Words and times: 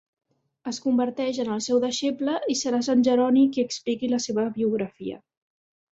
Es 0.69 0.79
converteix 0.85 1.41
en 1.43 1.51
el 1.57 1.61
seu 1.65 1.83
deixeble 1.83 2.35
i 2.55 2.57
serà 2.63 2.79
Sant 2.89 3.07
Jeroni 3.09 3.47
qui 3.53 3.67
expliqui 3.69 4.11
la 4.15 4.25
seva 4.29 4.51
biografia. 4.57 5.25